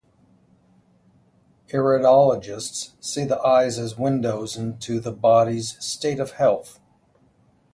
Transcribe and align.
Iridologists 1.69 2.93
see 2.99 3.23
the 3.23 3.39
eyes 3.43 3.77
as 3.77 3.99
"windows" 3.99 4.57
into 4.57 4.99
the 4.99 5.11
body's 5.11 5.77
state 5.79 6.19
of 6.19 6.31
health. 6.31 6.79